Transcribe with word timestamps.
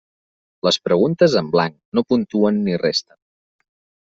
Les 0.67 0.79
preguntes 0.87 1.35
en 1.41 1.51
blanc 1.57 1.75
no 1.99 2.05
puntuen 2.13 2.59
ni 2.65 2.81
resten. 2.87 3.21